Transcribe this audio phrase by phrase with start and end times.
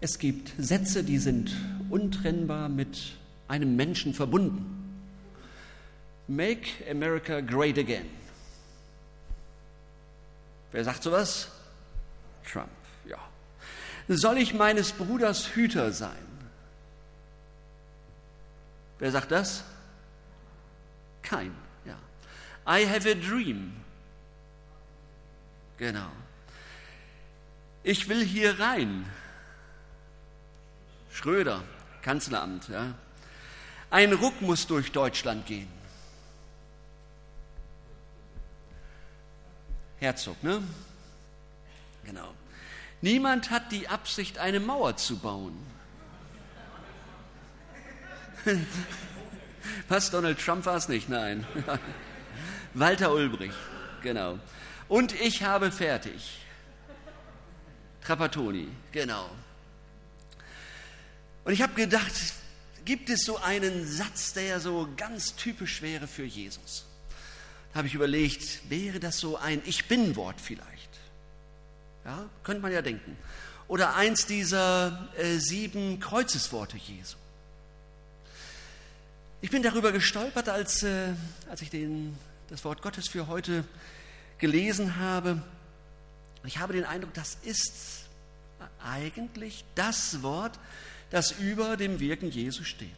[0.00, 1.54] Es gibt Sätze, die sind
[1.90, 3.12] untrennbar mit
[3.48, 4.76] einem Menschen verbunden.
[6.26, 8.06] Make America Great Again.
[10.72, 11.50] Wer sagt sowas?
[12.50, 12.70] Trump,
[13.04, 13.18] ja.
[14.08, 16.16] Soll ich meines Bruders Hüter sein?
[19.00, 19.64] Wer sagt das?
[21.22, 21.52] Kein,
[21.84, 21.96] ja.
[22.66, 23.72] I have a dream.
[25.78, 26.10] Genau.
[27.82, 29.04] Ich will hier rein.
[31.12, 31.62] Schröder,
[32.02, 32.94] Kanzleramt, ja.
[33.90, 35.68] Ein Ruck muss durch Deutschland gehen.
[39.98, 40.62] Herzog, ne?
[42.04, 42.32] Genau.
[43.02, 45.56] Niemand hat die Absicht, eine Mauer zu bauen.
[49.88, 51.08] Was, Donald Trump war es nicht?
[51.08, 51.46] Nein.
[52.74, 53.54] Walter Ulbricht,
[54.02, 54.38] genau.
[54.88, 56.38] Und ich habe fertig.
[58.02, 59.30] Trapattoni, genau.
[61.44, 62.12] Und ich habe gedacht,
[62.84, 66.86] gibt es so einen Satz, der so ganz typisch wäre für Jesus?
[67.72, 70.90] Da habe ich überlegt, wäre das so ein Ich bin-Wort vielleicht?
[72.04, 73.16] Ja, könnte man ja denken.
[73.68, 77.16] Oder eins dieser äh, sieben Kreuzesworte Jesu.
[79.42, 81.12] Ich bin darüber gestolpert, als, äh,
[81.48, 83.64] als ich den, das Wort Gottes für heute
[84.38, 85.40] gelesen habe.
[86.44, 88.06] Ich habe den Eindruck, das ist
[88.82, 90.58] eigentlich das Wort,
[91.10, 92.90] das über dem Wirken Jesu steht.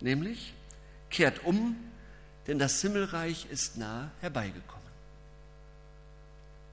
[0.00, 0.54] Nämlich,
[1.10, 1.76] kehrt um,
[2.46, 4.80] denn das Himmelreich ist nahe herbeigekommen.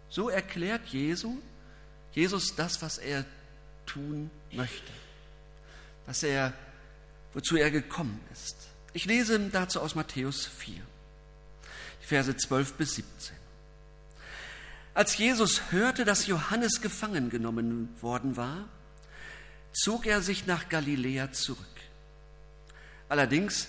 [0.10, 1.38] So erklärt Jesu,
[2.14, 3.26] Jesus das, was er
[3.86, 4.92] tun möchte,
[6.06, 6.54] was er,
[7.34, 8.56] wozu er gekommen ist.
[8.94, 10.74] Ich lese dazu aus Matthäus 4,
[12.02, 13.36] die Verse 12 bis 17.
[14.94, 18.68] Als Jesus hörte, dass Johannes gefangen genommen worden war,
[19.78, 21.66] zog er sich nach Galiläa zurück.
[23.10, 23.68] Allerdings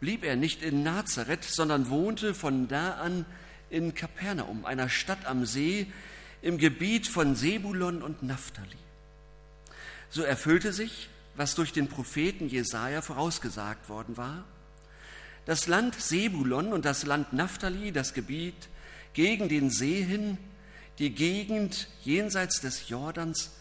[0.00, 3.24] blieb er nicht in Nazareth, sondern wohnte von da an
[3.70, 5.86] in Kapernaum, einer Stadt am See
[6.42, 8.76] im Gebiet von Sebulon und Naphtali.
[10.10, 14.44] So erfüllte sich, was durch den Propheten Jesaja vorausgesagt worden war.
[15.46, 18.68] Das Land Sebulon und das Land Naphtali, das Gebiet
[19.14, 20.38] gegen den See hin,
[20.98, 23.52] die Gegend jenseits des Jordans,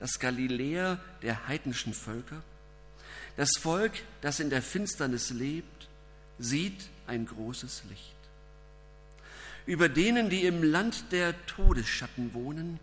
[0.00, 2.42] das Galiläa der heidnischen Völker,
[3.36, 5.88] das Volk, das in der Finsternis lebt,
[6.38, 8.16] sieht ein großes Licht.
[9.66, 12.80] Über denen, die im Land der Todesschatten wohnen,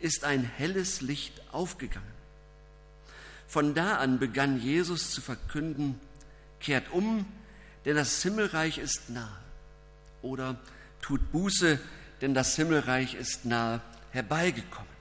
[0.00, 2.16] ist ein helles Licht aufgegangen.
[3.46, 6.00] Von da an begann Jesus zu verkünden,
[6.58, 7.26] kehrt um,
[7.84, 9.38] denn das Himmelreich ist nahe.
[10.22, 10.58] Oder
[11.00, 11.78] tut Buße,
[12.20, 13.80] denn das Himmelreich ist nahe
[14.10, 14.95] herbeigekommen.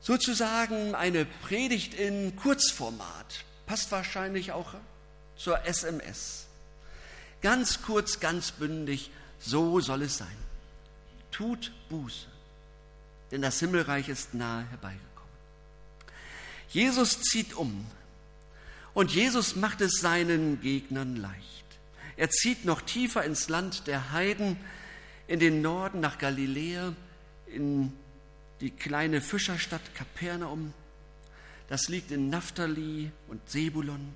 [0.00, 4.74] Sozusagen eine Predigt in Kurzformat, passt wahrscheinlich auch
[5.36, 6.46] zur SMS.
[7.42, 10.36] Ganz kurz, ganz bündig, so soll es sein.
[11.30, 12.26] Tut Buße,
[13.30, 15.06] denn das Himmelreich ist nahe herbeigekommen.
[16.68, 17.86] Jesus zieht um
[18.94, 21.64] und Jesus macht es seinen Gegnern leicht.
[22.16, 24.58] Er zieht noch tiefer ins Land der Heiden,
[25.26, 26.94] in den Norden nach Galiläa,
[27.46, 27.92] in
[28.60, 30.74] die kleine Fischerstadt Kapernaum.
[31.68, 34.14] Das liegt in Naphtali und Sebulon.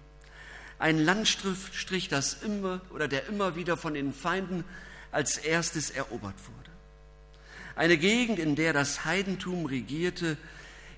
[0.78, 4.64] Ein Landstrich, das immer oder der immer wieder von den Feinden
[5.12, 6.70] als erstes erobert wurde.
[7.76, 10.36] Eine Gegend, in der das Heidentum regierte,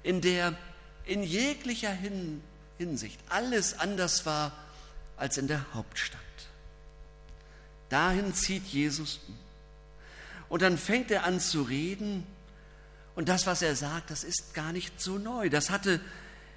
[0.02, 0.56] in der
[1.04, 1.96] in jeglicher
[2.78, 4.52] Hinsicht alles anders war
[5.16, 6.20] als in der Hauptstadt.
[7.88, 9.38] Dahin zieht Jesus um.
[10.48, 12.26] Und dann fängt er an zu reden.
[13.16, 15.48] Und das, was er sagt, das ist gar nicht so neu.
[15.48, 16.00] Das hatte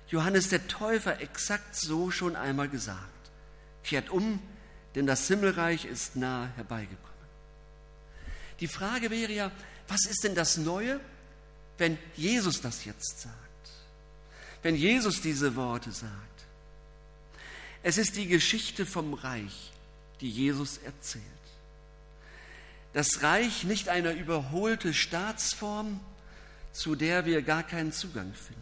[0.10, 3.32] Johannes der Täufer exakt so schon einmal gesagt.
[3.84, 4.42] Kehrt um,
[4.94, 7.10] denn das Himmelreich ist nahe herbeigekommen.
[8.60, 9.52] Die Frage wäre ja,
[9.88, 11.00] was ist denn das Neue,
[11.78, 13.36] wenn Jesus das jetzt sagt?
[14.62, 16.10] Wenn Jesus diese Worte sagt?
[17.84, 19.72] Es ist die Geschichte vom Reich,
[20.20, 21.24] die Jesus erzählt.
[22.92, 26.02] Das Reich nicht eine überholte Staatsform,
[26.72, 28.62] zu der wir gar keinen Zugang finden.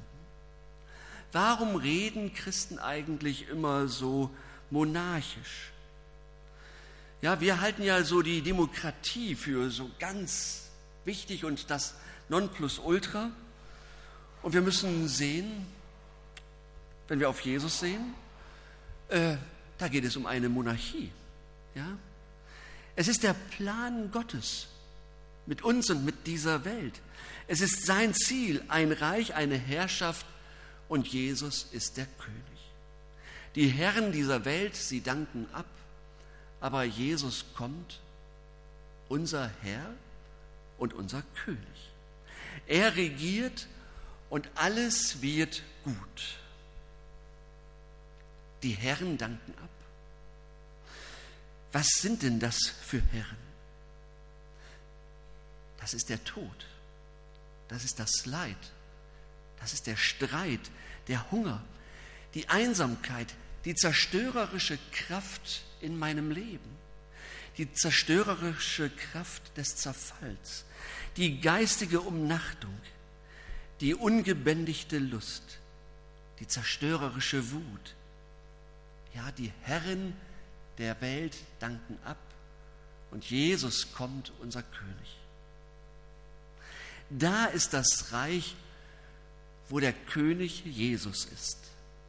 [1.31, 4.29] Warum reden Christen eigentlich immer so
[4.69, 5.71] monarchisch?
[7.21, 10.69] Ja, wir halten ja so die Demokratie für so ganz
[11.03, 11.95] wichtig und das
[12.29, 13.31] Nonplusultra.
[14.43, 15.65] Und wir müssen sehen,
[17.07, 18.13] wenn wir auf Jesus sehen,
[19.09, 19.35] äh,
[19.77, 21.11] da geht es um eine Monarchie.
[21.75, 21.97] Ja?
[22.95, 24.67] Es ist der Plan Gottes
[25.47, 27.01] mit uns und mit dieser Welt.
[27.47, 30.25] Es ist sein Ziel, ein Reich, eine Herrschaft
[30.89, 32.41] und Jesus ist der König.
[33.55, 35.65] Die Herren dieser Welt, sie danken ab,
[36.59, 38.01] aber Jesus kommt,
[39.09, 39.93] unser Herr
[40.77, 41.91] und unser König.
[42.67, 43.67] Er regiert
[44.29, 45.95] und alles wird gut.
[48.63, 49.69] Die Herren danken ab.
[51.71, 53.46] Was sind denn das für Herren?
[55.79, 56.65] Das ist der Tod,
[57.67, 58.57] das ist das Leid,
[59.59, 60.71] das ist der Streit,
[61.07, 61.63] der Hunger,
[62.33, 63.33] die Einsamkeit,
[63.65, 66.77] die zerstörerische Kraft in meinem Leben,
[67.57, 70.65] die zerstörerische Kraft des Zerfalls,
[71.17, 72.77] die geistige Umnachtung,
[73.81, 75.59] die ungebändigte Lust,
[76.39, 77.95] die zerstörerische Wut.
[79.13, 80.15] Ja, die Herren
[80.77, 82.17] der Welt danken ab
[83.11, 85.17] und Jesus kommt, unser König.
[87.09, 88.55] Da ist das Reich,
[89.69, 91.57] wo der König Jesus ist.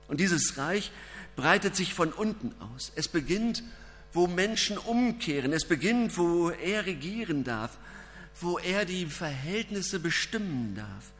[0.08, 0.90] Und dieses Reich
[1.36, 2.92] breitet sich von unten aus.
[2.96, 3.62] Es beginnt,
[4.12, 5.52] wo Menschen umkehren.
[5.52, 7.78] Es beginnt, wo er regieren darf,
[8.40, 11.12] wo er die Verhältnisse bestimmen darf,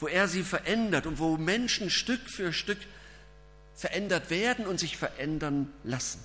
[0.00, 2.78] wo er sie verändert und wo Menschen Stück für Stück
[3.74, 6.20] verändert werden und sich verändern lassen.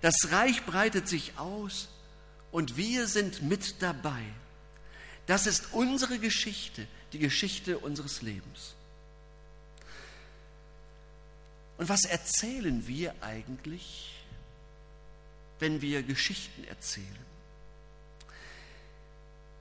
[0.00, 1.88] Das Reich breitet sich aus
[2.50, 4.22] und wir sind mit dabei.
[5.30, 8.74] Das ist unsere Geschichte, die Geschichte unseres Lebens.
[11.78, 14.24] Und was erzählen wir eigentlich,
[15.60, 17.24] wenn wir Geschichten erzählen?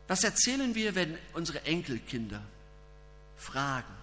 [0.07, 2.42] Was erzählen wir, wenn unsere Enkelkinder
[3.38, 3.94] fragen?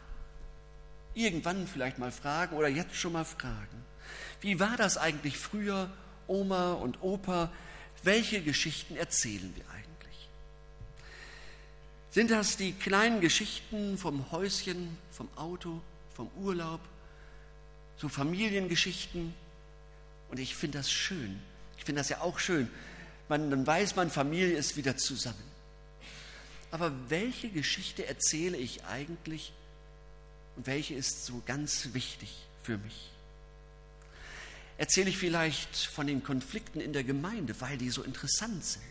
[1.15, 3.85] Irgendwann vielleicht mal fragen oder jetzt schon mal fragen.
[4.41, 5.93] Wie war das eigentlich früher,
[6.29, 7.51] Oma und Opa?
[8.05, 9.86] Welche Geschichten erzählen wir eigentlich?
[12.17, 15.83] Sind das die kleinen Geschichten vom Häuschen, vom Auto,
[16.15, 16.81] vom Urlaub,
[17.99, 19.35] so Familiengeschichten.
[20.31, 21.39] Und ich finde das schön.
[21.77, 22.71] Ich finde das ja auch schön.
[23.29, 25.45] Man, dann weiß man, Familie ist wieder zusammen.
[26.71, 29.53] Aber welche Geschichte erzähle ich eigentlich
[30.57, 33.11] und welche ist so ganz wichtig für mich?
[34.79, 38.83] Erzähle ich vielleicht von den Konflikten in der Gemeinde, weil die so interessant sind,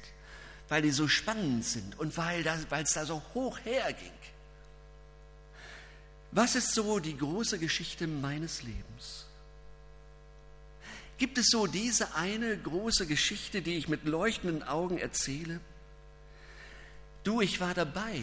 [0.69, 4.11] weil die so spannend sind und weil es da so hoch herging?
[6.31, 9.25] Was ist so die große Geschichte meines Lebens?
[11.17, 15.61] Gibt es so diese eine große Geschichte, die ich mit leuchtenden Augen erzähle?
[17.23, 18.21] Du, ich war dabei,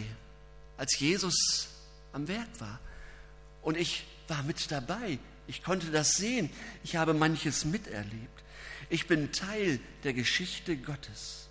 [0.77, 1.69] als Jesus
[2.11, 2.79] am Werk war.
[3.63, 5.17] Und ich war mit dabei.
[5.47, 6.49] Ich konnte das sehen.
[6.83, 8.43] Ich habe manches miterlebt.
[8.89, 11.49] Ich bin Teil der Geschichte Gottes.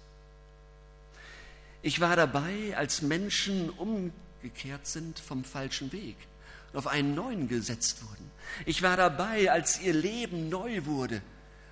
[1.82, 6.16] Ich war dabei, als Menschen umgekehrt sind vom falschen Weg
[6.74, 8.30] auf einen neuen gesetzt wurden.
[8.64, 11.22] Ich war dabei, als ihr Leben neu wurde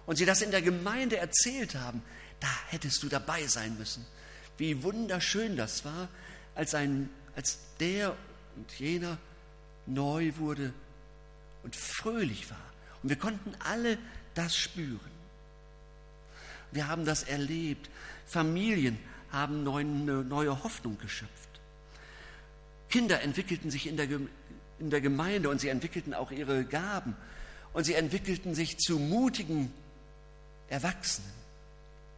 [0.06, 2.02] und sie das in der Gemeinde erzählt haben.
[2.38, 4.04] Da hättest du dabei sein müssen.
[4.58, 6.08] Wie wunderschön das war,
[6.54, 8.16] als, ein, als der
[8.56, 9.18] und jener
[9.86, 10.72] neu wurde
[11.62, 12.58] und fröhlich war.
[13.02, 13.98] Und wir konnten alle
[14.34, 15.00] das spüren.
[16.72, 17.88] Wir haben das erlebt.
[18.26, 18.98] Familien
[19.32, 21.60] haben eine neue Hoffnung geschöpft.
[22.88, 24.08] Kinder entwickelten sich in der,
[24.78, 27.16] in der Gemeinde und sie entwickelten auch ihre Gaben
[27.72, 29.72] und sie entwickelten sich zu mutigen
[30.68, 31.30] Erwachsenen.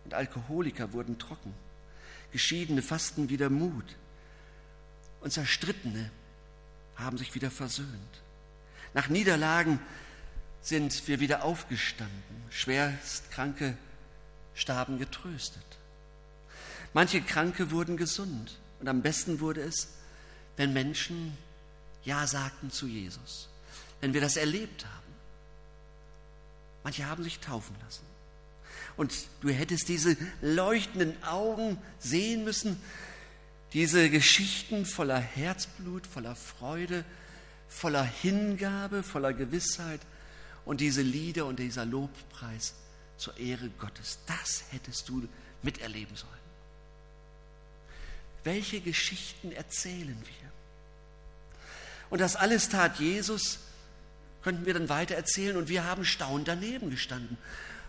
[0.05, 1.55] Und Alkoholiker wurden trocken,
[2.33, 3.97] Geschiedene fassten wieder Mut
[5.21, 6.11] und Zerstrittene
[6.97, 8.23] haben sich wieder versöhnt.
[8.95, 9.79] Nach Niederlagen
[10.61, 13.77] sind wir wieder aufgestanden, Schwerstkranke
[14.55, 15.65] starben getröstet.
[16.95, 19.89] Manche Kranke wurden gesund und am besten wurde es,
[20.57, 21.37] wenn Menschen
[22.05, 23.49] ja sagten zu Jesus,
[24.01, 25.13] wenn wir das erlebt haben.
[26.85, 28.05] Manche haben sich taufen lassen.
[28.97, 32.81] Und du hättest diese leuchtenden Augen sehen müssen,
[33.73, 37.05] diese Geschichten voller Herzblut, voller Freude,
[37.69, 40.01] voller Hingabe, voller Gewissheit
[40.67, 42.75] und diese Lieder und dieser Lobpreis
[43.17, 44.19] zur Ehre Gottes.
[44.27, 45.27] Das hättest du
[45.63, 46.42] miterleben sollen.
[48.45, 50.53] Welche Geschichten erzählen wir?
[52.11, 53.59] Und das alles tat Jesus,
[54.43, 55.57] könnten wir dann weiter erzählen.
[55.57, 57.39] Und wir haben staunend daneben gestanden.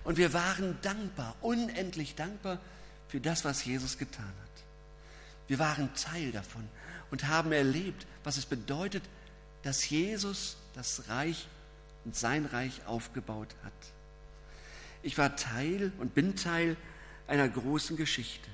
[0.04, 2.60] Und wir waren dankbar, unendlich dankbar
[3.08, 4.64] für das, was Jesus getan hat.
[5.48, 6.68] Wir waren Teil davon
[7.12, 9.04] und haben erlebt, was es bedeutet,
[9.64, 11.48] dass Jesus das Reich
[12.06, 13.74] und sein Reich aufgebaut hat.
[15.04, 16.78] Ich war Teil und bin Teil
[17.28, 18.50] einer großen Geschichte.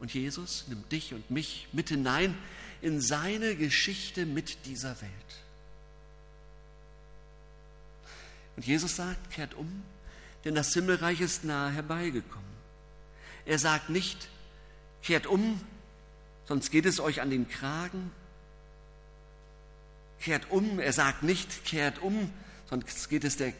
[0.00, 2.36] Und Jesus nimmt dich und mich mit hinein
[2.82, 5.12] in seine Geschichte mit dieser Welt.
[8.56, 9.82] Und Jesus sagt, kehrt um,
[10.44, 12.46] denn das Himmelreich ist nahe herbeigekommen.
[13.44, 14.28] Er sagt nicht,
[15.02, 15.60] kehrt um,
[16.46, 18.10] sonst geht es euch an den Kragen.
[20.20, 22.30] Kehrt um, er sagt nicht, kehrt um,
[22.68, 23.52] sonst geht es der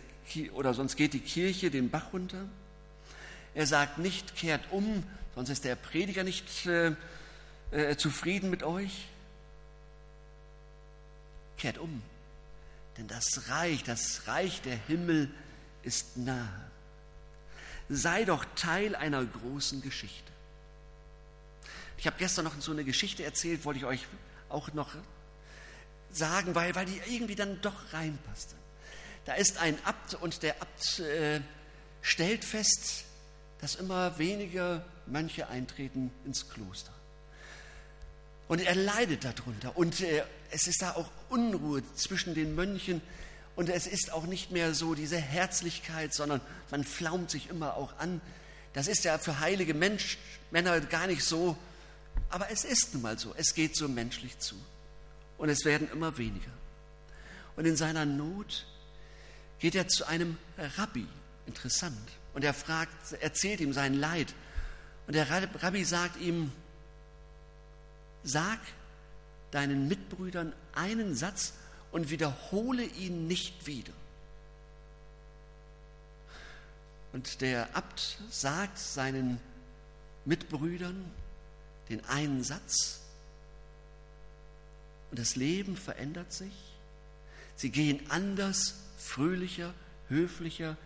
[0.55, 2.49] oder sonst geht die Kirche den Bach runter.
[3.55, 5.05] Er sagt nicht, kehrt um,
[5.37, 6.93] sonst ist der Prediger nicht äh,
[7.71, 9.07] äh, zufrieden mit euch.
[11.59, 12.03] Kehrt um,
[12.97, 15.31] denn das Reich, das Reich der Himmel
[15.83, 16.71] ist nahe.
[17.89, 20.33] Sei doch Teil einer großen Geschichte.
[21.99, 24.07] Ich habe gestern noch so eine Geschichte erzählt, wollte ich euch
[24.49, 24.95] auch noch
[26.11, 28.55] sagen, weil, weil die irgendwie dann doch reinpasste.
[29.27, 31.41] Da ist ein Abt und der Abt äh,
[32.01, 33.05] stellt fest,
[33.61, 36.93] dass immer weniger Mönche eintreten ins Kloster.
[38.49, 39.77] Und er leidet darunter.
[39.77, 43.01] Und äh, es ist da auch Unruhe zwischen den Mönchen.
[43.57, 47.99] Und es ist auch nicht mehr so diese Herzlichkeit, sondern man flaumt sich immer auch
[47.99, 48.21] an.
[48.73, 50.19] Das ist ja für heilige Mensch,
[50.51, 51.57] Männer gar nicht so.
[52.29, 53.35] Aber es ist nun mal so.
[53.37, 54.55] Es geht so menschlich zu.
[55.39, 56.51] Und es werden immer weniger.
[57.57, 58.67] Und in seiner Not
[59.59, 60.37] geht er zu einem
[60.77, 61.07] Rabbi.
[61.47, 62.09] Interessant.
[62.35, 64.35] Und er fragt, erzählt ihm sein Leid.
[65.07, 66.53] Und der Rabbi sagt ihm,
[68.25, 68.59] sag
[69.51, 71.55] deinen Mitbrüdern einen Satz
[71.93, 73.93] und wiederhole ihn nicht wieder.
[77.13, 79.41] Und der Abt sagt seinen
[80.25, 81.11] Mitbrüdern
[81.89, 83.01] den einen Satz
[85.11, 86.53] und das Leben verändert sich.
[87.55, 89.73] Sie gehen anders, fröhlicher,
[90.09, 90.77] höflicher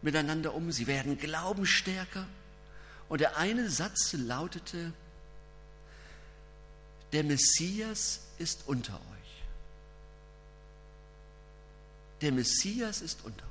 [0.00, 0.72] miteinander um.
[0.72, 2.26] Sie werden glaubensstärker.
[3.12, 4.90] Und der eine Satz lautete,
[7.12, 9.42] der Messias ist unter euch.
[12.22, 13.50] Der Messias ist unter euch.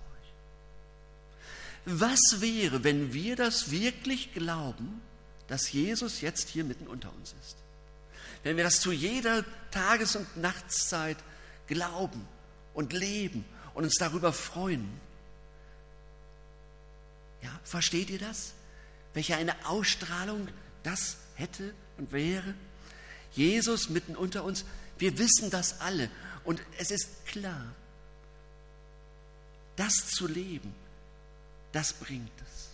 [2.00, 5.00] Was wäre, wenn wir das wirklich glauben,
[5.48, 7.58] dass Jesus jetzt hier mitten unter uns ist?
[8.42, 11.18] Wenn wir das zu jeder Tages- und Nachtszeit
[11.68, 12.28] glauben
[12.74, 14.90] und leben und uns darüber freuen.
[17.44, 18.56] Ja, versteht ihr das?
[19.14, 20.48] Welche eine Ausstrahlung
[20.84, 22.54] das hätte und wäre?
[23.34, 24.66] Jesus mitten unter uns,
[24.98, 26.10] wir wissen das alle
[26.44, 27.74] und es ist klar,
[29.76, 30.74] das zu leben,
[31.72, 32.70] das bringt es.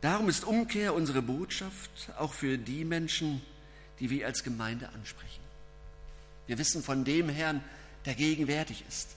[0.00, 3.40] Darum ist Umkehr unsere Botschaft auch für die Menschen,
[4.00, 5.40] die wir als Gemeinde ansprechen.
[6.46, 7.64] Wir wissen von dem Herrn,
[8.04, 9.08] der gegenwärtig ist.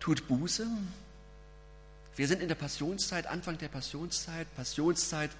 [0.00, 0.66] Tut Buße.
[2.16, 4.46] Wir sind in der Passionszeit, Anfang der Passionszeit.
[4.54, 5.30] Passionszeit,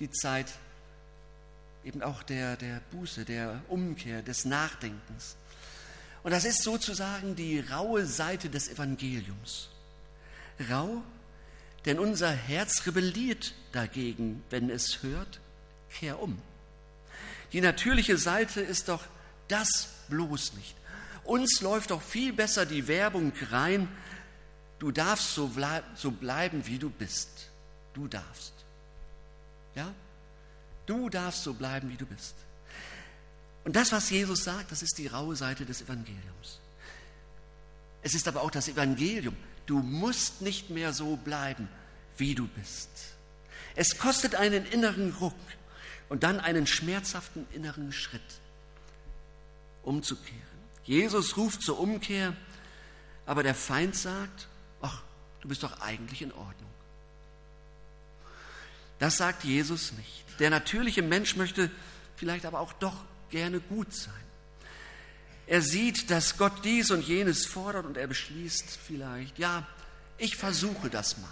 [0.00, 0.46] die Zeit
[1.84, 5.36] eben auch der, der Buße, der Umkehr, des Nachdenkens.
[6.22, 9.68] Und das ist sozusagen die raue Seite des Evangeliums.
[10.68, 11.02] Rau,
[11.84, 15.40] denn unser Herz rebelliert dagegen, wenn es hört,
[15.90, 16.40] kehr um.
[17.52, 19.04] Die natürliche Seite ist doch
[19.46, 20.74] das bloß nicht.
[21.24, 23.88] Uns läuft doch viel besser die Werbung rein,
[24.78, 27.50] du darfst so, bleib, so bleiben, wie du bist.
[27.94, 28.52] Du darfst.
[29.74, 29.92] Ja?
[30.86, 32.34] Du darfst so bleiben, wie du bist.
[33.64, 36.60] Und das, was Jesus sagt, das ist die raue Seite des Evangeliums.
[38.02, 39.36] Es ist aber auch das Evangelium.
[39.66, 41.68] Du musst nicht mehr so bleiben,
[42.16, 42.88] wie du bist.
[43.74, 45.34] Es kostet einen inneren Ruck
[46.08, 48.40] und dann einen schmerzhaften inneren Schritt,
[49.82, 50.42] umzukehren.
[50.84, 52.34] Jesus ruft zur Umkehr,
[53.26, 54.48] aber der Feind sagt,
[55.40, 56.70] du bist doch eigentlich in Ordnung.
[58.98, 60.24] Das sagt Jesus nicht.
[60.40, 61.70] Der natürliche Mensch möchte
[62.16, 62.96] vielleicht aber auch doch
[63.30, 64.14] gerne gut sein.
[65.46, 69.66] Er sieht, dass Gott dies und jenes fordert und er beschließt vielleicht, ja,
[70.18, 71.28] ich versuche das mal.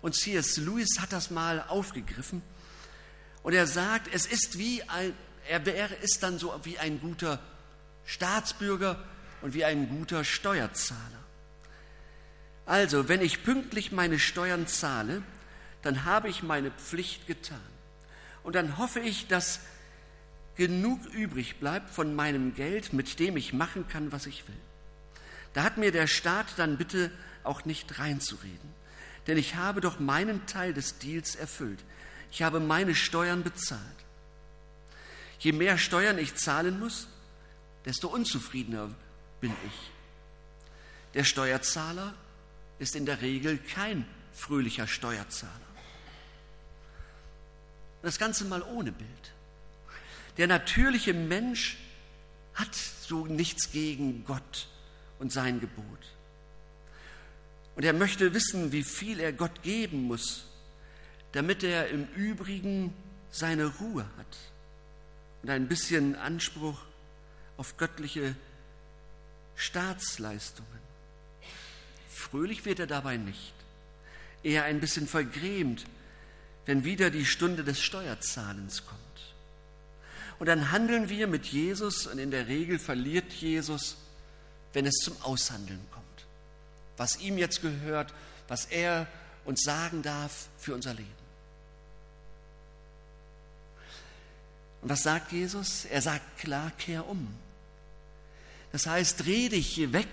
[0.00, 0.56] Und C.S.
[0.56, 2.42] Lewis hat das mal aufgegriffen
[3.42, 5.14] und er sagt, es ist wie ein,
[5.48, 7.38] er wäre, ist dann so wie ein guter
[8.06, 9.02] Staatsbürger
[9.42, 11.20] und wie ein guter Steuerzahler.
[12.70, 15.24] Also, wenn ich pünktlich meine Steuern zahle,
[15.82, 17.58] dann habe ich meine Pflicht getan.
[18.44, 19.58] Und dann hoffe ich, dass
[20.54, 24.60] genug übrig bleibt von meinem Geld, mit dem ich machen kann, was ich will.
[25.52, 27.10] Da hat mir der Staat dann bitte
[27.42, 28.72] auch nicht reinzureden,
[29.26, 31.82] denn ich habe doch meinen Teil des Deals erfüllt.
[32.30, 33.80] Ich habe meine Steuern bezahlt.
[35.40, 37.08] Je mehr Steuern ich zahlen muss,
[37.84, 38.90] desto unzufriedener
[39.40, 39.90] bin ich.
[41.14, 42.14] Der Steuerzahler
[42.80, 45.52] ist in der Regel kein fröhlicher Steuerzahler.
[48.02, 49.32] Das Ganze mal ohne Bild.
[50.38, 51.76] Der natürliche Mensch
[52.54, 54.68] hat so nichts gegen Gott
[55.18, 55.84] und sein Gebot.
[57.76, 60.46] Und er möchte wissen, wie viel er Gott geben muss,
[61.32, 62.94] damit er im Übrigen
[63.30, 64.36] seine Ruhe hat
[65.42, 66.78] und ein bisschen Anspruch
[67.56, 68.34] auf göttliche
[69.54, 70.89] Staatsleistungen.
[72.10, 73.54] Fröhlich wird er dabei nicht,
[74.42, 75.84] eher ein bisschen vergrämt,
[76.66, 79.00] wenn wieder die Stunde des Steuerzahlens kommt.
[80.38, 83.96] Und dann handeln wir mit Jesus und in der Regel verliert Jesus,
[84.72, 86.04] wenn es zum Aushandeln kommt.
[86.96, 88.12] Was ihm jetzt gehört,
[88.48, 89.06] was er
[89.44, 91.08] uns sagen darf für unser Leben.
[94.82, 95.84] Und was sagt Jesus?
[95.84, 97.34] Er sagt klar, kehr um.
[98.72, 100.08] Das heißt, dreh dich weg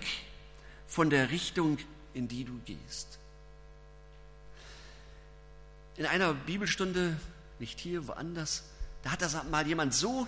[0.88, 1.78] von der Richtung,
[2.14, 3.18] in die du gehst.
[5.96, 7.16] In einer Bibelstunde,
[7.58, 8.64] nicht hier, woanders,
[9.02, 10.26] da hat das mal jemand so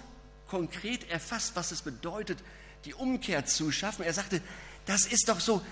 [0.49, 2.39] konkret erfasst, was es bedeutet,
[2.85, 4.05] die Umkehr zu schaffen.
[4.05, 4.41] Er sagte,
[4.87, 5.65] das ist doch so,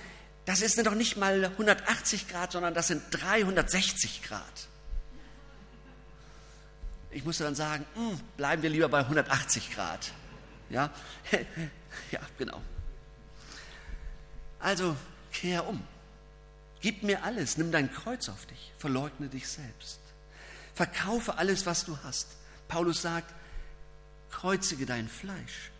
[0.44, 4.42] das ist doch nicht mal 180 Grad, sondern das sind 360 Grad.
[7.10, 10.12] Ich musste dann sagen, hm, bleiben wir lieber bei 180 Grad.
[10.70, 10.90] Ja,
[12.10, 12.60] ja, genau.
[14.60, 14.96] Also
[15.32, 15.82] kehr um.
[16.80, 19.98] Gib mir alles, nimm dein Kreuz auf dich, verleugne dich selbst.
[20.74, 22.28] Verkaufe alles, was du hast.
[22.68, 23.34] Paulus sagt,
[24.30, 25.70] kreuzige dein Fleisch.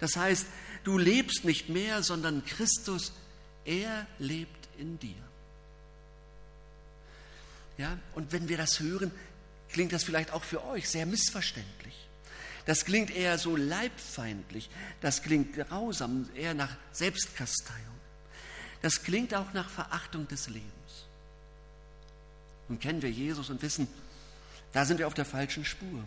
[0.00, 0.46] Das heißt,
[0.82, 3.12] du lebst nicht mehr, sondern Christus,
[3.64, 5.14] er lebt in dir.
[7.78, 9.10] Ja, und wenn wir das hören,
[9.70, 11.94] klingt das vielleicht auch für euch sehr missverständlich.
[12.66, 17.93] Das klingt eher so leibfeindlich, das klingt grausam, eher nach Selbstkasteiung.
[18.84, 21.06] Das klingt auch nach Verachtung des Lebens.
[22.68, 23.88] Nun kennen wir Jesus und wissen,
[24.74, 26.04] da sind wir auf der falschen Spur.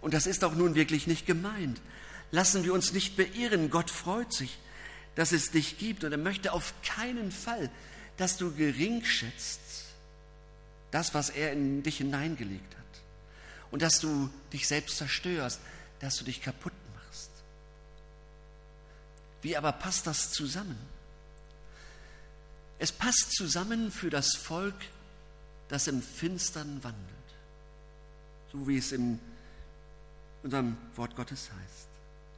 [0.00, 1.80] Und das ist auch nun wirklich nicht gemeint.
[2.32, 3.70] Lassen wir uns nicht beirren.
[3.70, 4.58] Gott freut sich,
[5.14, 7.70] dass es dich gibt und er möchte auf keinen Fall,
[8.16, 9.60] dass du gering schätzt,
[10.90, 13.02] das, was er in dich hineingelegt hat
[13.70, 15.60] und dass du dich selbst zerstörst,
[16.00, 17.30] dass du dich kaputt machst.
[19.42, 20.76] Wie aber passt das zusammen?
[22.80, 24.74] Es passt zusammen für das Volk,
[25.68, 27.06] das im Finstern wandelt,
[28.50, 29.20] so wie es in
[30.42, 31.88] unserem Wort Gottes heißt.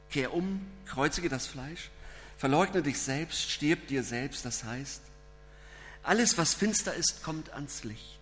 [0.09, 1.89] Kehr um, kreuzige das Fleisch,
[2.37, 5.01] verleugne dich selbst, stirb dir selbst, das heißt,
[6.03, 8.19] alles, was finster ist, kommt ans Licht.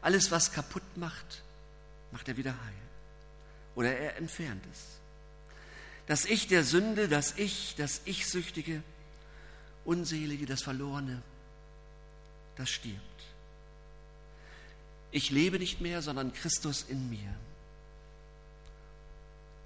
[0.00, 1.42] Alles, was kaputt macht,
[2.10, 2.74] macht er wieder heil.
[3.74, 4.80] Oder er entfernt es.
[6.06, 8.82] Das Ich der Sünde, das Ich, das Ich-Süchtige,
[9.88, 11.22] Unselige, das Verlorene,
[12.56, 13.00] das stirbt.
[15.10, 17.34] Ich lebe nicht mehr, sondern Christus in mir.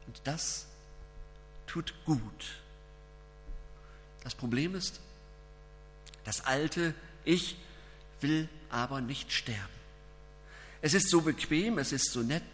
[0.06, 0.66] Und das
[1.66, 2.22] tut gut.
[4.22, 5.00] Das Problem ist,
[6.22, 7.56] das alte Ich
[8.20, 9.58] will aber nicht sterben.
[10.82, 12.44] Es ist so bequem, es ist so nett,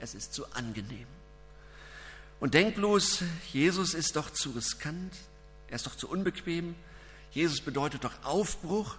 [0.00, 1.06] es ist so angenehm.
[2.40, 5.14] Und denk bloß, Jesus ist doch zu riskant,
[5.68, 6.74] er ist doch zu unbequem.
[7.32, 8.96] Jesus bedeutet doch Aufbruch.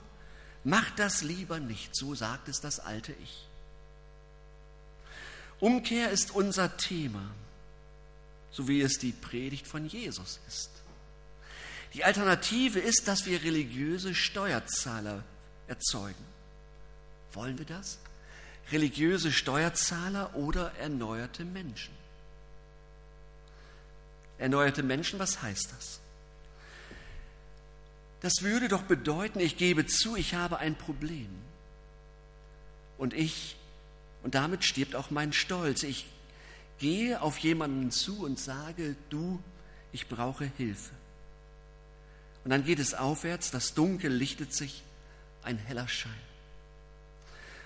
[0.64, 3.48] Mach das lieber nicht, so sagt es das alte Ich.
[5.60, 7.24] Umkehr ist unser Thema,
[8.52, 10.70] so wie es die Predigt von Jesus ist.
[11.94, 15.24] Die Alternative ist, dass wir religiöse Steuerzahler
[15.68, 16.26] erzeugen.
[17.34, 18.00] Wollen wir das?
[18.72, 21.94] religiöse Steuerzahler oder erneuerte Menschen.
[24.38, 26.00] Erneuerte Menschen, was heißt das?
[28.24, 31.28] Das würde doch bedeuten, ich gebe zu, ich habe ein Problem.
[32.98, 33.58] Und ich,
[34.24, 35.84] und damit stirbt auch mein Stolz.
[35.84, 36.06] Ich
[36.80, 39.44] gehe auf jemanden zu und sage, du,
[39.92, 40.94] ich brauche Hilfe.
[42.46, 44.84] Und dann geht es aufwärts, das Dunkel lichtet sich,
[45.44, 46.12] ein heller Schein.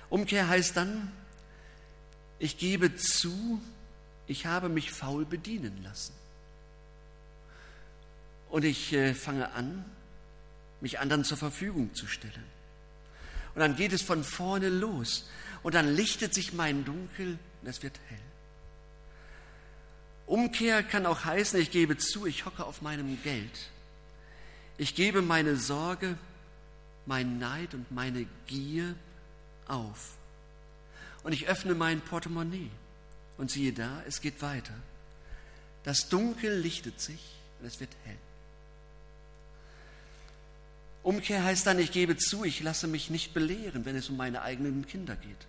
[0.09, 1.11] Umkehr heißt dann,
[2.39, 3.61] ich gebe zu,
[4.25, 6.13] ich habe mich faul bedienen lassen.
[8.49, 9.85] Und ich äh, fange an,
[10.81, 12.43] mich anderen zur Verfügung zu stellen.
[13.55, 15.27] Und dann geht es von vorne los.
[15.63, 18.19] Und dann lichtet sich mein Dunkel und es wird hell.
[20.27, 23.69] Umkehr kann auch heißen, ich gebe zu, ich hocke auf meinem Geld.
[24.77, 26.17] Ich gebe meine Sorge,
[27.05, 28.93] mein Neid und meine Gier
[29.67, 30.17] auf.
[31.23, 32.69] Und ich öffne mein Portemonnaie
[33.37, 34.73] und siehe da, es geht weiter.
[35.83, 38.17] Das Dunkel lichtet sich und es wird hell.
[41.07, 44.41] Umkehr heißt dann, ich gebe zu, ich lasse mich nicht belehren, wenn es um meine
[44.41, 45.47] eigenen Kinder geht.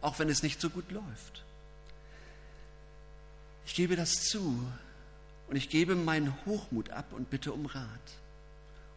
[0.00, 1.44] Auch wenn es nicht so gut läuft.
[3.64, 4.60] Ich gebe das zu
[5.46, 7.86] und ich gebe meinen Hochmut ab und bitte um Rat.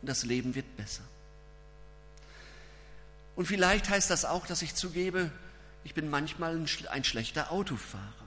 [0.01, 1.03] Und das Leben wird besser.
[3.35, 5.29] Und vielleicht heißt das auch, dass ich zugebe,
[5.83, 8.25] ich bin manchmal ein schlechter Autofahrer.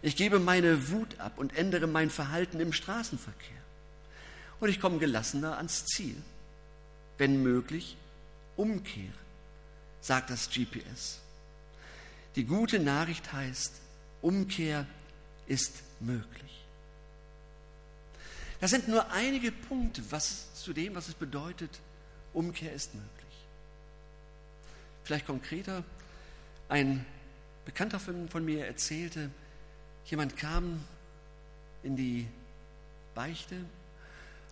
[0.00, 3.62] Ich gebe meine Wut ab und ändere mein Verhalten im Straßenverkehr.
[4.60, 6.22] Und ich komme gelassener ans Ziel.
[7.22, 7.96] Wenn möglich,
[8.56, 9.14] umkehre,
[10.00, 11.20] sagt das GPS.
[12.34, 13.74] Die gute Nachricht heißt,
[14.22, 14.86] Umkehr
[15.46, 16.64] ist möglich.
[18.58, 21.70] Das sind nur einige Punkte was, zu dem, was es bedeutet,
[22.32, 23.36] Umkehr ist möglich.
[25.04, 25.84] Vielleicht konkreter,
[26.68, 27.06] ein
[27.64, 29.30] Bekannter von, von mir erzählte,
[30.06, 30.84] jemand kam
[31.84, 32.26] in die
[33.14, 33.64] Beichte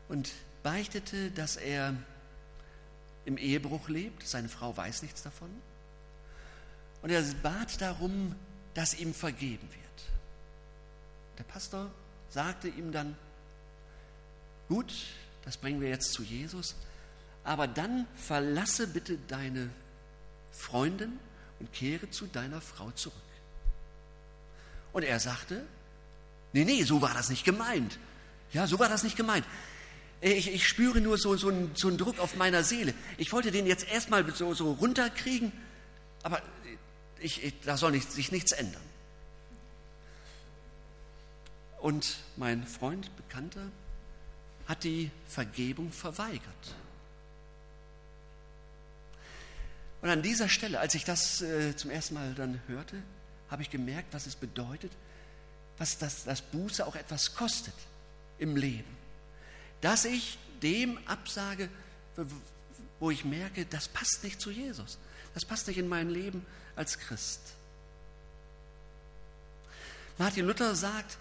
[0.09, 0.31] und
[0.63, 1.97] beichtete, dass er
[3.31, 5.51] im Ehebruch lebt, seine Frau weiß nichts davon.
[7.01, 8.35] Und er bat darum,
[8.75, 10.09] dass ihm vergeben wird.
[11.39, 11.91] Der Pastor
[12.29, 13.17] sagte ihm dann,
[14.69, 14.93] gut,
[15.45, 16.75] das bringen wir jetzt zu Jesus,
[17.45, 19.71] aber dann verlasse bitte deine
[20.51, 21.19] Freundin
[21.61, 23.17] und kehre zu deiner Frau zurück.
[24.93, 25.65] Und er sagte,
[26.53, 27.97] nee, nee, so war das nicht gemeint.
[28.53, 29.47] Ja, so war das nicht gemeint.
[30.21, 32.93] Ich, ich spüre nur so, so, einen, so einen Druck auf meiner Seele.
[33.17, 35.53] Ich wollte den jetzt erstmal so, so runterkriegen,
[36.23, 36.43] aber
[37.19, 38.83] ich, ich, da soll nicht, sich nichts ändern.
[41.81, 43.67] Und mein Freund, Bekannter,
[44.69, 46.75] hat die Vergebung verweigert.
[50.03, 53.03] Und an dieser Stelle, als ich das äh, zum ersten Mal dann hörte,
[53.51, 54.93] habe ich gemerkt, was es bedeutet,
[55.79, 57.75] was das, das Buße auch etwas kostet
[58.39, 59.00] im Leben.
[59.81, 61.69] Dass ich dem absage,
[62.99, 64.99] wo ich merke, das passt nicht zu Jesus.
[65.35, 66.45] Das passt nicht in mein Leben
[66.77, 67.41] als Christ.
[70.19, 71.17] Martin Luther sagt,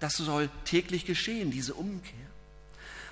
[0.00, 2.12] das soll täglich geschehen, diese Umkehr.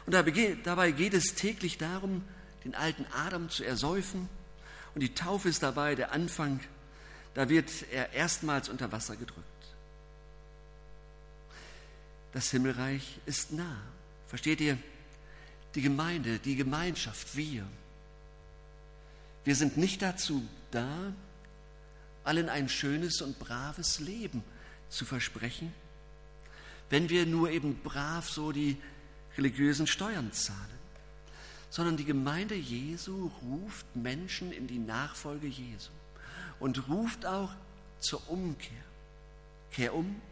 [0.04, 2.24] Und dabei geht es täglich darum,
[2.64, 4.28] den alten Adam zu ersäufen.
[4.94, 6.60] Und die Taufe ist dabei der Anfang.
[7.34, 9.46] Da wird er erstmals unter Wasser gedrückt.
[12.32, 13.80] Das Himmelreich ist nah.
[14.32, 14.78] Versteht ihr?
[15.74, 17.66] Die Gemeinde, die Gemeinschaft, wir.
[19.44, 21.12] Wir sind nicht dazu da,
[22.24, 24.42] allen ein schönes und braves Leben
[24.88, 25.74] zu versprechen,
[26.88, 28.78] wenn wir nur eben brav so die
[29.36, 30.78] religiösen Steuern zahlen,
[31.68, 35.92] sondern die Gemeinde Jesu ruft Menschen in die Nachfolge Jesu
[36.58, 37.50] und ruft auch
[38.00, 38.84] zur Umkehr.
[39.72, 40.22] Kehr um.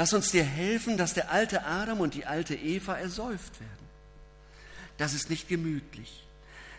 [0.00, 3.86] Lass uns dir helfen, dass der alte Adam und die alte Eva ersäuft werden.
[4.96, 6.24] Das ist nicht gemütlich.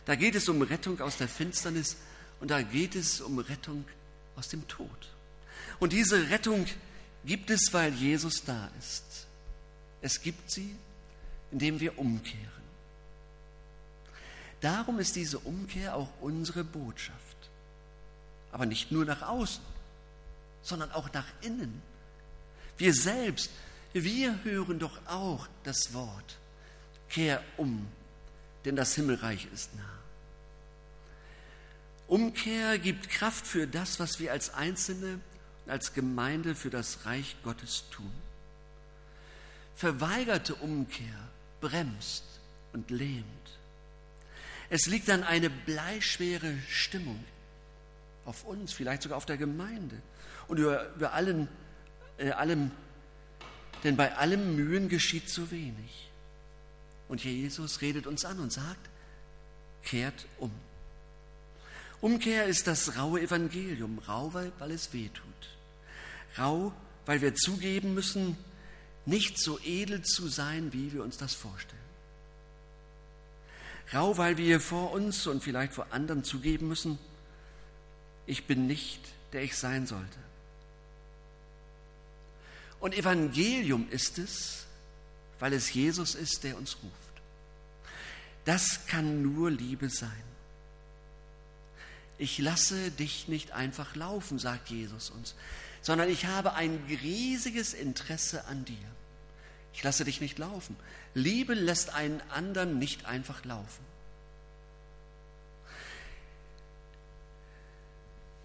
[0.05, 1.97] Da geht es um Rettung aus der Finsternis
[2.39, 3.85] und da geht es um Rettung
[4.35, 4.89] aus dem Tod.
[5.79, 6.65] Und diese Rettung
[7.23, 9.27] gibt es, weil Jesus da ist.
[10.01, 10.75] Es gibt sie,
[11.51, 12.49] indem wir umkehren.
[14.61, 17.37] Darum ist diese Umkehr auch unsere Botschaft.
[18.51, 19.63] Aber nicht nur nach außen,
[20.63, 21.83] sondern auch nach innen.
[22.81, 23.51] Wir selbst,
[23.93, 26.39] wir hören doch auch das Wort.
[27.09, 27.87] Kehr um,
[28.65, 29.99] denn das Himmelreich ist nah.
[32.07, 35.19] Umkehr gibt Kraft für das, was wir als Einzelne
[35.63, 38.11] und als Gemeinde für das Reich Gottes tun.
[39.75, 42.23] Verweigerte Umkehr bremst
[42.73, 43.59] und lähmt.
[44.71, 47.23] Es liegt dann eine bleischwere Stimmung
[48.25, 50.01] auf uns, vielleicht sogar auf der Gemeinde
[50.47, 51.47] und über, über allen,
[52.21, 52.71] äh, allem,
[53.83, 56.09] denn bei allem Mühen geschieht zu wenig.
[57.07, 58.89] Und Jesus redet uns an und sagt,
[59.83, 60.51] kehrt um.
[61.99, 65.57] Umkehr ist das raue Evangelium, rau, weil, weil es weh tut.
[66.37, 66.73] Rau,
[67.05, 68.37] weil wir zugeben müssen,
[69.05, 71.81] nicht so edel zu sein, wie wir uns das vorstellen.
[73.93, 76.97] Rau, weil wir vor uns und vielleicht vor anderen zugeben müssen,
[78.25, 79.01] ich bin nicht,
[79.33, 80.17] der ich sein sollte.
[82.81, 84.65] Und Evangelium ist es,
[85.39, 86.95] weil es Jesus ist, der uns ruft.
[88.43, 90.23] Das kann nur Liebe sein.
[92.17, 95.35] Ich lasse dich nicht einfach laufen, sagt Jesus uns,
[95.81, 98.75] sondern ich habe ein riesiges Interesse an dir.
[99.73, 100.75] Ich lasse dich nicht laufen.
[101.13, 103.85] Liebe lässt einen anderen nicht einfach laufen.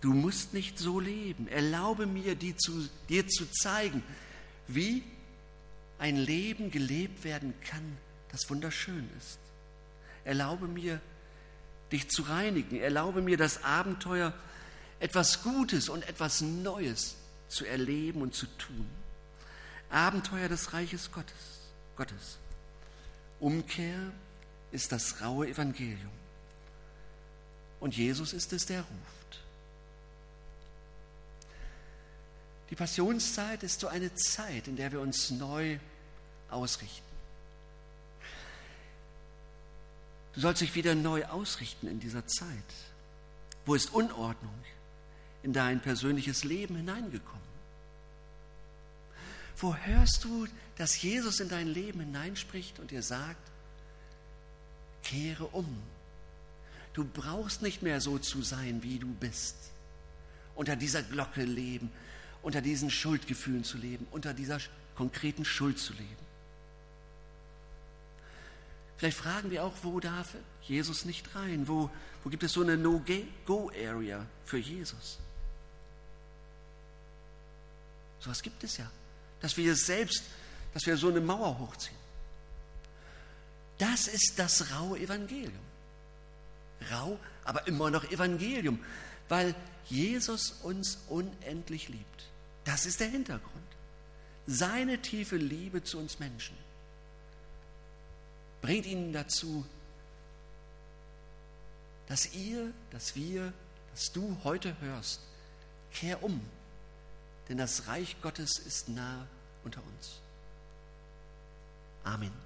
[0.01, 1.49] Du musst nicht so leben.
[1.49, 4.03] Erlaube mir, dir zu, dir zu zeigen,
[4.68, 5.02] wie
[5.98, 7.96] ein Leben gelebt werden kann,
[8.31, 9.38] das wunderschön ist.
[10.24, 11.00] Erlaube mir,
[11.92, 12.81] dich zu reinigen.
[12.81, 14.33] Erlaube mir das Abenteuer,
[15.00, 17.16] etwas Gutes und etwas Neues
[17.48, 18.87] zu erleben und zu tun.
[19.90, 21.70] Abenteuer des Reiches Gottes.
[21.96, 22.38] Gottes.
[23.40, 24.12] Umkehr
[24.72, 26.11] ist das raue Evangelium.
[27.79, 29.15] Und Jesus ist es, der ruft.
[32.70, 35.79] Die Passionszeit ist so eine Zeit, in der wir uns neu
[36.50, 37.05] ausrichten.
[40.35, 42.48] Du sollst dich wieder neu ausrichten in dieser Zeit.
[43.64, 44.55] Wo ist Unordnung
[45.42, 47.46] in dein persönliches Leben hineingekommen?
[49.59, 53.50] Wo hörst du, dass Jesus in dein Leben hineinspricht und dir sagt,
[55.02, 55.83] kehre um.
[56.92, 59.57] Du brauchst nicht mehr so zu sein, wie du bist.
[60.55, 61.90] Unter dieser Glocke leben,
[62.47, 64.61] unter diesen Schuldgefühlen zu leben, unter dieser
[64.95, 66.27] konkreten Schuld zu leben.
[68.99, 71.67] Vielleicht fragen wir auch, wo darf Jesus nicht rein?
[71.67, 71.91] Wo,
[72.23, 75.19] wo gibt es so eine No-Go-Area für Jesus?
[78.21, 78.89] So was gibt es ja.
[79.41, 80.23] Dass wir selbst,
[80.73, 81.99] dass wir so eine Mauer hochziehen.
[83.79, 85.67] Das ist das raue Evangelium.
[86.93, 88.79] Rau, aber immer noch Evangelium,
[89.29, 89.53] weil
[89.87, 92.27] Jesus uns unendlich liebt.
[92.66, 93.55] Das ist der Hintergrund.
[94.46, 96.57] Seine tiefe Liebe zu uns Menschen
[98.61, 99.64] bringt ihn dazu,
[102.09, 103.52] dass ihr, dass wir,
[103.92, 105.20] dass du heute hörst,
[105.92, 106.40] kehr um,
[107.48, 109.26] denn das Reich Gottes ist nah
[109.64, 110.20] unter uns.
[112.05, 112.46] Amen.